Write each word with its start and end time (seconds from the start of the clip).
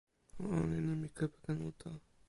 o 0.39 0.43
olin 0.61 0.91
e 0.93 0.95
mi 1.01 1.09
kepeken 1.17 1.59
uta. 1.69 1.89